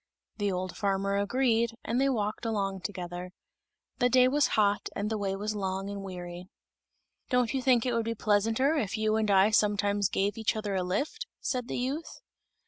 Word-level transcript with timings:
The 0.37 0.51
old 0.51 0.75
farmer 0.75 1.15
agreed, 1.17 1.75
and 1.85 2.01
they 2.01 2.09
walked 2.09 2.43
along 2.43 2.81
together. 2.81 3.29
The 3.99 4.09
day 4.09 4.27
was 4.27 4.47
hot, 4.57 4.89
and 4.95 5.11
the 5.11 5.17
way 5.19 5.35
was 5.35 5.53
long 5.53 5.91
and 5.91 6.01
weary. 6.01 6.49
"Don't 7.29 7.53
you 7.53 7.61
think 7.61 7.85
it 7.85 7.93
would 7.93 8.05
be 8.05 8.15
pleasanter 8.15 8.73
if 8.77 8.97
you 8.97 9.15
and 9.15 9.29
I 9.29 9.51
sometimes 9.51 10.09
gave 10.09 10.39
each 10.39 10.55
other 10.55 10.73
a 10.73 10.81
lift?" 10.81 11.27
said 11.39 11.67
the 11.67 11.77
youth. 11.77 12.19